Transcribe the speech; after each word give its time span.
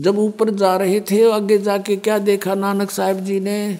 जब 0.00 0.18
ऊपर 0.18 0.50
जा 0.50 0.76
रहे 0.76 1.00
थे, 1.00 1.30
आगे 1.30 1.58
जाके 1.58 1.96
क्या 1.96 2.18
देखा 2.18 2.54
नानक 2.54 2.90
साहब 2.90 3.20
जी 3.20 3.40
ने? 3.40 3.78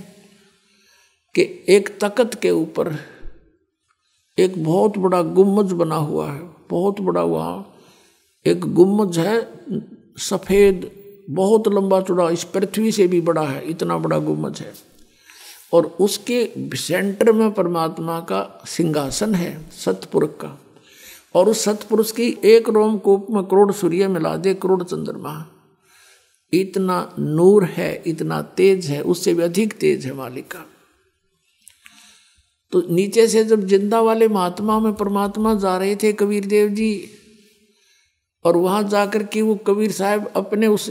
कि 1.35 1.65
एक 1.69 1.99
तकत 2.05 2.35
के 2.35 2.51
ऊपर 2.51 2.97
एक 4.39 4.65
बहुत 4.65 4.99
बड़ा 4.99 5.23
गुम्मज 5.23 5.73
बना 5.73 5.97
हुआ 5.97 6.33
है, 6.33 6.51
बहुत 6.71 7.01
बड़ा 7.01 7.23
वहाँ। 7.23 7.75
एक 8.47 8.61
गुम्मज 8.61 9.19
है, 9.19 9.51
सफ़ेद, 10.19 10.91
बहुत 11.31 11.69
लंबा 11.69 12.01
चौड़ा, 12.01 12.31
इस 12.31 12.45
पृथ्वी 12.45 12.93
से 12.93 13.07
भी 13.07 13.21
बड़ा 13.21 13.43
है, 13.43 13.71
इतना 13.71 13.99
बड़ा 13.99 14.19
गुम्मज 14.19 14.61
है। 14.61 14.73
और 15.73 15.97
उसके 16.01 16.53
सेंटर 16.77 17.33
में 17.33 17.53
परमात्मा 17.53 18.21
का 18.21 18.63
सिंहासन 18.67 19.35
है, 19.35 19.71
सतपुरुष 19.71 20.31
का। 20.31 20.61
और 21.35 21.49
उस 21.49 21.65
सतपुरुष 21.65 22.13
की 22.13 22.39
एक 22.45 22.69
रोमकूप 22.69 23.27
में 23.31 23.45
करोड़ 23.45 23.73
सूर्य 23.73 24.09
मिला 24.09 24.37
दे, 24.37 24.55
करोड़ 24.55 24.83
चंद्रमा। 24.83 25.53
इतना 26.53 27.15
नूर 27.19 27.65
है, 27.67 28.03
इतना 28.07 28.41
तेज 28.43 28.87
है, 28.87 29.01
उससे 29.03 29.35
भी 29.35 29.43
अधिक 29.43 29.73
तेज 29.73 30.07
है 30.07 30.13
मालिक। 30.13 30.47
का 30.47 30.65
तो 32.73 32.83
नीचे 32.91 33.27
से 33.29 33.45
जब 33.45 33.67
ज़िंदा 33.67 34.01
वाले 34.01 34.29
महात्मा 34.29 34.79
में 34.81 34.93
परमात्मा 34.95 35.55
जा 35.55 35.77
रहे 35.79 35.97
थे 35.97 36.13
कबीर 36.13 36.45
देव 36.47 36.69
जी, 36.69 37.09
और 38.45 38.57
वहाँ 38.57 38.83
जाकर 38.89 39.23
के 39.23 39.43
वो 39.43 39.55
कबीर 39.67 39.93
साहब 39.93 40.33
अपने 40.37 40.67
उस, 40.67 40.91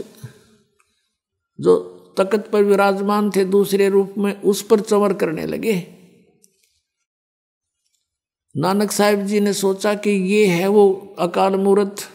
जो 1.58 1.78
तकत 2.18 2.48
पर 2.52 2.62
विराजमान 2.62 3.30
थे 3.30 3.44
दूसरे 3.44 3.88
रूप 3.88 4.14
में, 4.18 4.40
उस 4.42 4.62
पर 4.62 4.80
चवर 4.80 5.12
करने 5.12 5.46
लगे। 5.46 5.74
नानक 8.54 8.90
साहिब 8.92 9.24
जी 9.26 9.40
ने 9.40 9.52
सोचा 9.52 9.94
कि 9.94 10.10
ये 10.10 10.46
है 10.46 10.68
वो 10.68 11.14
अकाल 11.18 11.56
मूर्त 11.56 12.08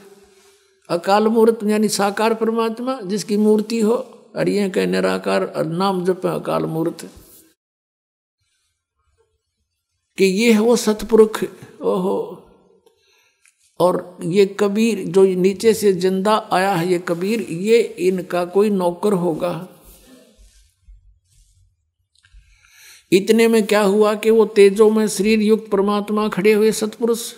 अकाल 0.89 1.27
मूर्त 1.27 1.59
यानी 1.63 1.87
साकार 1.89 2.33
परमात्मा 2.33 2.99
जिसकी 3.01 3.37
मूर्ति 3.37 3.79
हो। 3.79 3.95
और 4.35 4.49
ये 4.49 4.69
कह, 4.69 4.85
निराकार 4.85 5.65
नाम 5.65 6.05
जप 6.05 6.25
अकाल 6.25 6.65
मूर्त। 6.65 7.09
कि 10.17 10.25
ये 10.25 10.53
है 10.53 10.59
वो 10.59 10.75
सतपुरुष 10.75 11.43
ओहो। 11.81 12.41
और 13.79 14.17
ये 14.23 14.45
कबीर 14.59 14.99
जो 15.07 15.23
नीचे 15.23 15.73
से 15.73 15.93
ज़िंदा 15.93 16.49
आया 16.53 16.73
है, 16.73 16.91
ये 16.91 16.99
कबीर, 16.99 17.41
ये 17.41 17.81
इनका 17.81 18.45
कोई 18.45 18.69
नौकर 18.69 19.13
होगा। 19.13 19.67
इतने 23.11 23.47
में 23.47 23.65
क्या 23.65 23.81
हुआ 23.81 24.13
कि 24.15 24.29
वो 24.29 24.45
तेजो 24.45 24.89
में 24.89 25.07
शरीर 25.07 25.41
युक्त 25.41 25.71
परमात्मा 25.71 26.27
खड़े 26.27 26.53
हुए 26.53 26.71
सतपुरुष 26.71 27.33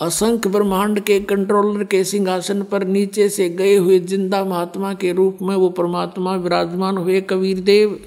असंख्य 0.00 0.50
ब्रह्मांड 0.50 1.00
के 1.00 1.18
कंट्रोलर 1.20 1.84
के 1.84 2.02
सिंहासन 2.04 2.62
पर 2.62 2.84
नीचे 2.86 3.28
से 3.28 3.48
गए 3.48 3.74
हुए 3.76 3.98
ज़िंदा 4.00 4.44
महात्मा 4.44 4.92
के 4.94 5.12
रूप 5.12 5.38
में 5.42 5.54
वो 5.56 5.68
परमात्मा 5.70 6.34
विराजमान 6.36 6.96
हुए 6.96 7.20
कबीर 7.20 7.60
देव 7.60 7.98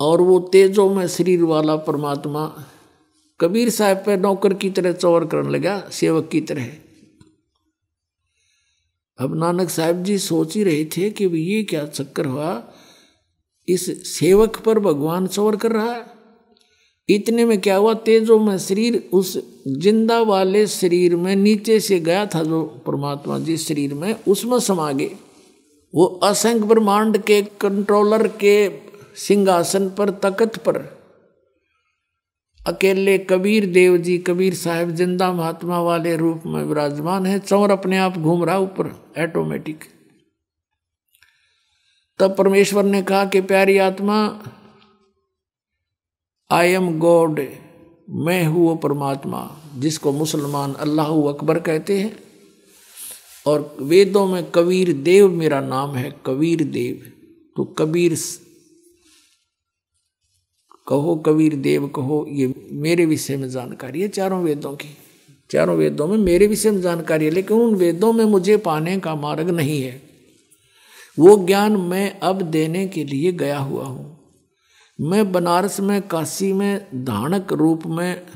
और 0.00 0.20
वो 0.20 0.38
तेजो 0.52 0.88
में 0.94 1.06
शरीर 1.08 1.42
वाला 1.42 1.76
परमात्मा 1.86 2.44
कबीर 3.40 3.70
साहब 3.70 4.02
पे 4.06 4.16
नौकर 4.16 4.54
की 4.54 4.70
तरह 4.70 4.92
चौर 4.92 5.24
करने 5.26 5.50
लगा, 5.50 5.78
सेवक 5.92 6.28
की 6.32 6.40
तरह। 6.40 6.66
अब 9.18 9.34
नानक 9.38 9.68
साहब 9.70 10.02
जी 10.04 10.18
सोच 10.18 10.54
ही 10.56 10.62
रहे 10.64 10.84
थे 10.96 11.10
कि 11.10 11.24
ये 11.24 11.62
क्या 11.62 11.84
चक्कर 11.86 12.26
हुआ 12.26 12.52
इस 13.68 13.86
सेवक 14.08 14.56
पर 14.56 14.78
भगवान 14.78 15.26
चौर 15.26 15.56
कर 15.56 15.72
रहा 15.72 15.92
है। 15.92 16.04
इतने 17.08 17.44
में 17.44 17.60
क्या 17.60 17.76
हुआ? 17.76 17.94
तेजो 17.94 18.38
में 18.38 18.58
शरीर, 18.58 19.08
उस 19.12 19.36
ज़िंदा 19.68 20.20
वाले 20.22 20.66
शरीर 20.66 21.16
में 21.16 21.34
नीचे 21.36 21.78
से 21.80 22.00
गया 22.00 22.26
था 22.26 22.42
जो 22.44 22.62
परमात्मा 22.86 23.38
जी 23.38 23.56
शरीर 23.56 23.94
में, 23.94 24.14
उसमें 24.28 24.58
समा 24.60 24.92
गए। 24.92 25.10
वो 25.94 26.04
असंख्य 26.04 26.66
ब्रह्मांड 26.66 27.18
के 27.18 27.40
कंट्रोलर 27.60 28.26
के 28.44 28.68
सिंहासन 29.16 29.88
पर 29.88 30.10
तकत 30.10 30.56
पर। 30.56 30.76
अकेले 32.60 33.18
कबीर 33.18 33.66
देव 33.66 33.96
जी 33.96 34.18
कबीर 34.18 34.54
साहब 34.54 34.90
ज़िंदा 34.90 35.32
महात्मा 35.32 35.80
वाले 35.80 36.16
रूप 36.16 36.42
में 36.46 36.62
विराजमान 36.64 37.26
है। 37.26 37.38
चौर 37.38 37.70
अपने 37.70 37.98
आप 37.98 38.18
घूम 38.18 38.44
रहा 38.44 38.58
ऊपर 38.58 38.86
ऑटोमेटिक 39.18 39.84
तब 42.20 42.36
परमेश्वर 42.36 42.84
ने 42.84 43.02
कहा 43.02 43.24
कि 43.24 43.40
प्यारी 43.40 43.78
आत्मा 43.78 44.42
आई 46.50 46.68
एम 46.68 46.98
गॉड 46.98 47.46
मैं 48.10 48.44
हूँ 48.44 48.66
वो 48.66 48.74
परमात्मा, 48.74 49.60
जिसको 49.76 50.12
मुसलमान 50.12 50.74
अल्लाह 50.74 51.06
अकबर 51.06 51.58
कहते 51.58 52.00
हैं। 52.00 52.18
और 53.46 53.76
वेदों 53.80 54.26
में 54.26 54.50
कबीर 54.50 54.92
देव 54.92 55.28
मेरा 55.28 55.60
नाम 55.60 55.94
है, 55.94 56.20
कबीर 56.26 56.64
देव। 56.64 57.12
तो 57.56 57.64
कबीर 57.64 58.16
कहो 60.88 61.16
कबीर 61.16 61.54
देव, 61.54 61.88
कहो, 61.88 62.26
ये 62.28 62.54
मेरे 62.72 63.06
विषय 63.06 63.36
में 63.36 63.50
जानकारी 63.50 64.02
है 64.02 64.08
चारों 64.08 64.42
वेदों 64.42 64.72
की। 64.72 64.88
चारों 65.50 65.76
वेदों 65.76 66.06
में 66.06 66.18
मेरे 66.18 66.46
विषय 66.46 66.70
में 66.70 66.80
जानकारी 66.80 67.24
है, 67.24 67.30
लेकिन 67.30 67.56
उन 67.56 67.74
वेदों 67.74 68.12
में 68.12 68.24
मुझे 68.24 68.56
पाने 68.56 69.00
का 69.00 69.14
मार्ग 69.14 69.50
नहीं 69.50 69.82
है। 69.82 70.07
वो 71.18 71.46
ज्ञान 71.46 71.76
मैं 71.76 72.20
अब 72.20 72.42
देने 72.42 72.86
के 72.86 73.04
लिए 73.04 73.32
गया 73.32 73.58
हुआ 73.58 73.84
हूँ। 73.84 74.18
मैं 75.00 75.32
बनारस 75.32 75.80
में, 75.80 76.02
काशी 76.02 76.52
में, 76.52 77.04
धानक 77.04 77.52
रूप 77.52 77.86
में 77.86 78.26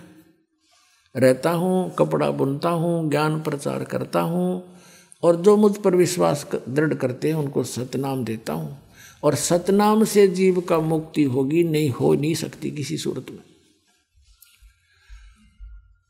रहता 1.16 1.50
हूँ, 1.50 1.94
कपड़ा 1.94 2.30
बुनता 2.30 2.68
हूँ, 2.68 3.10
ज्ञान 3.10 3.42
प्रचार 3.42 3.84
करता 3.84 4.20
हूँ 4.20 4.76
और 5.22 5.36
जो 5.36 5.56
मुझ 5.56 5.76
पर 5.76 5.94
विश्वास 5.94 6.46
दृढ़ 6.68 6.94
करते 6.94 7.28
हैं, 7.28 7.34
उनको 7.34 7.64
सतनाम 7.64 8.24
देता 8.24 8.52
हूँ। 8.52 8.78
और 9.22 9.34
सतनाम 9.34 10.04
से 10.04 10.28
जीव 10.28 10.60
का 10.60 10.78
मुक्ति 10.78 11.22
होगी, 11.22 11.64
नहीं 11.64 11.90
हो 11.90 12.14
नहीं 12.14 12.34
सकती 12.34 12.70
किसी 12.70 12.96
सूरत 12.96 13.26
में। 13.30 13.42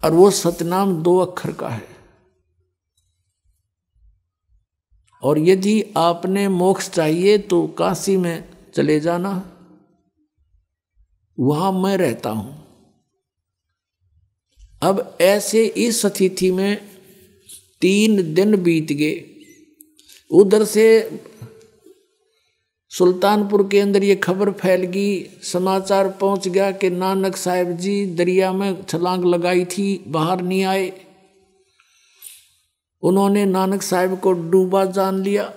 और 0.05 0.13
वो 0.13 0.31
सतनाम 0.31 1.03
दो 1.03 1.19
अक्षर 1.19 1.53
का 1.53 1.69
है। 1.69 1.92
और 5.23 5.39
यदि 5.39 5.85
आपने 5.97 6.49
मोक्ष 6.49 6.91
चाहिए 6.91 7.39
तो 7.39 7.67
काशी 7.67 8.17
में 8.17 8.45
चले 8.75 9.01
जाना। 9.01 9.33
वहाँ 11.39 11.73
मैं 11.73 11.97
रहता 11.97 12.31
हूँ। 12.31 12.61
अब 14.83 15.19
ऐसे 15.21 15.67
इस 15.67 16.07
स्थिति 16.07 16.51
में 16.51 16.77
तीन 17.81 18.35
दिन 18.35 18.57
बीत 18.63 18.93
गए। 18.93 19.25
उधर 20.31 20.65
से 20.65 20.87
सुल्तानपुर 22.91 23.69
के 23.69 23.81
अंदर 23.81 24.05
ये 24.05 24.17
खबर 24.17 24.51
फैल 24.51 24.83
गई। 24.83 25.23
समाचार 25.43 26.09
पहुँच 26.11 26.49
गया 26.49 26.71
कि 26.71 26.91
नानक 26.91 27.37
साहिब 27.37 27.71
जी 27.77 28.07
दरिया 28.07 28.53
में 28.53 28.83
छलांग 28.83 29.25
लगाई 29.25 29.65
थी, 29.65 30.05
बाहर 30.09 30.43
नहीं 30.43 30.63
आए। 30.65 30.93
उन्होंने 33.03 33.45
नानक 33.47 33.83
साहिब 33.83 34.19
को 34.19 34.33
डूबा 34.33 34.85
जान 34.87 35.23
लिया। 35.23 35.53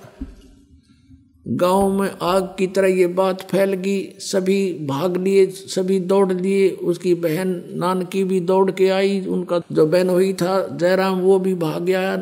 गाँव 1.45 1.91
में 1.93 2.09
आग 2.23 2.43
की 2.57 2.67
तरह 2.67 2.87
ये 2.89 3.07
बात 3.09 3.41
फैल 3.41 3.73
गई। 3.75 4.01
सभी 4.21 4.87
भाग 4.87 5.17
लिए, 5.17 5.45
सभी 5.47 5.99
दौड़ 6.01 6.31
लिए। 6.33 6.69
उसकी 6.69 7.13
बहन 7.15 7.49
नानकी 7.73 8.23
भी 8.23 8.39
दौड़ 8.41 8.71
के 8.71 8.89
आई। 8.89 9.19
उनका 9.27 9.61
जो 9.71 9.85
बहन 9.85 10.09
हुई 10.09 10.33
था, 10.33 10.67
जयराम, 10.71 11.19
वो 11.19 11.39
भी 11.39 11.53
भाग 11.55 11.83
गया 11.83 12.17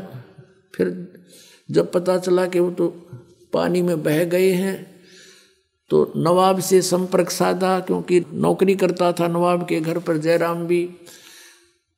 फिर 0.73 0.95
जब 1.69 1.91
पता 1.91 2.17
चला 2.17 2.45
कि 2.45 2.59
वो 2.59 2.71
तो 2.71 2.87
पानी 3.53 3.81
में 3.81 4.03
बह 4.03 4.23
गए 4.25 4.51
हैं 4.51 4.75
तो 5.91 6.11
नवाब 6.17 6.59
से 6.59 6.81
संपर्क 6.81 7.29
साधा, 7.29 7.79
क्योंकि 7.79 8.23
नौकरी 8.33 8.75
करता 8.75 9.11
था 9.11 9.27
नवाब 9.27 9.65
के 9.67 9.79
घर 9.79 9.99
पर, 9.99 10.17
जयराम 10.17 10.65
भी। 10.67 10.89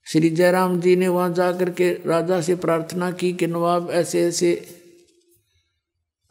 श्री 0.07 0.29
जयराम 0.29 0.79
जी 0.81 0.95
ने 0.95 1.07
वहाँ 1.07 1.33
जा 1.33 1.51
कर 1.51 1.69
के 1.69 1.91
राजा 2.05 2.41
से 2.41 2.55
प्रार्थना 2.55 3.11
की 3.11 3.33
कि 3.33 3.47
नवाब 3.47 3.89
ऐसे 3.91 4.21
ऐसे 4.21 4.67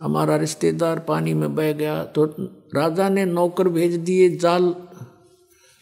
हमारा 0.00 0.36
रिश्तेदार 0.36 0.98
पानी 0.98 1.34
में 1.34 1.54
बह 1.54 1.72
गया। 1.72 2.04
तो 2.04 2.24
राजा 2.74 3.08
ने 3.08 3.24
नौकर 3.24 3.68
भेज 3.68 3.94
दिए, 3.94 4.36
जाल 4.36 4.74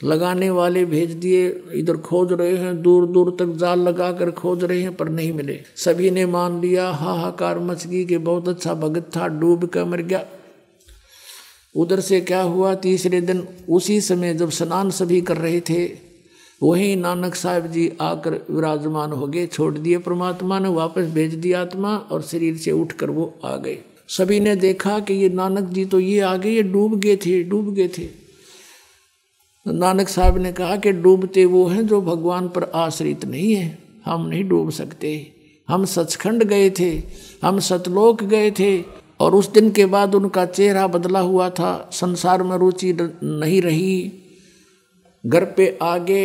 लगाने 0.05 0.50
वाले 0.50 0.85
भेज 0.85 1.11
दिए। 1.11 1.49
इधर 1.75 1.97
खोज 1.97 2.33
रहे 2.33 2.56
हैं 2.56 2.83
दूर 2.83 3.06
दूर 3.06 3.37
तक 3.39 3.47
जाल 3.47 3.81
लगा 3.81 4.12
कर 4.12 4.31
खोज 4.31 4.65
रहे 4.65 4.81
हैं, 4.83 4.94
पर 4.97 5.09
नहीं 5.09 5.33
मिले। 5.33 5.61
सभी 5.77 6.11
ने 6.11 6.27
मान 6.27 6.61
लिया, 6.61 6.89
हाहाकार 6.91 7.59
मच 7.59 7.87
गई 7.87 8.05
कि 8.05 8.19
बहुत 8.19 8.49
अच्छा 8.49 8.75
भगत 8.75 9.11
था, 9.17 9.29
डूब 9.29 9.67
कर 9.67 9.85
मर 9.85 10.03
गया। 10.03 10.25
उधर 11.77 12.00
से 12.00 12.21
क्या 12.21 12.43
हुआ, 12.43 12.75
तीसरे 12.75 13.21
दिन 13.21 13.47
उसी 13.69 14.00
समय 14.00 14.35
जब 14.35 14.50
स्नान 14.50 14.91
सभी 14.91 15.21
कर 15.21 15.37
रहे 15.37 15.61
थे 15.61 16.12
वहीं 16.62 16.97
नानक 16.97 17.35
साहब 17.35 17.67
जी 17.67 17.91
आकर 18.00 18.35
विराजमान 18.50 19.12
हो 19.12 19.26
गए, 19.26 19.47
छोड़ 19.47 19.79
दिए 19.79 19.99
परमात्मा 19.99 20.59
ने, 20.59 20.69
वापस 20.69 21.05
भेज 21.05 21.35
दिया 21.35 21.61
आत्मा 21.61 21.97
और 21.97 22.23
शरीर 22.23 22.56
से 22.56 22.70
उठकर 22.70 23.11
वो 23.11 23.35
आ 23.44 23.56
गए। 23.56 23.79
सभी 24.09 24.41
ने 24.41 24.56
देखा 24.56 24.99
कि 25.00 25.14
ये 25.14 25.29
नानक 25.29 25.64
जी 25.64 25.85
तो 25.85 26.00
ये 26.00 26.20
आ 26.20 26.37
गए 26.37 26.50
ये 26.50 26.62
डूब 26.62 26.99
गए 27.00 27.17
थे, 27.17 27.43
डूब 27.43 27.75
गए 27.75 27.88
थे। 27.88 28.09
नानक 29.67 30.09
साहब 30.09 30.38
ने 30.38 30.53
कहा 30.53 30.76
कि 30.76 30.93
डूबते 30.93 31.44
वो 31.44 31.67
हैं 31.67 31.87
जो 31.87 32.00
भगवान 32.00 32.49
पर 32.49 32.65
आश्रित 32.75 33.25
नहीं 33.25 33.55
है। 33.55 33.79
हम 34.05 34.26
नहीं 34.26 34.44
डूब 34.44 34.70
सकते। 34.70 35.11
हम 35.69 35.85
सचखंड 35.85 36.44
गए 36.44 36.70
थे, 36.70 36.91
हम 37.44 37.58
सतलोक 37.58 38.23
गए 38.23 38.50
थे 38.50 38.82
और 39.20 39.35
उस 39.35 39.53
दिन 39.53 39.70
के 39.70 39.87
बाद 39.87 40.15
उनका 40.15 40.44
चेहरा 40.47 40.87
बदला 40.87 41.20
हुआ 41.20 41.50
था। 41.50 41.91
संसार 41.93 42.43
में 42.43 42.56
रुचि 42.56 42.93
नहीं 43.23 43.62
रही। 43.62 44.12
घर 45.24 45.44
पे 45.56 45.66
आगे 45.82 46.24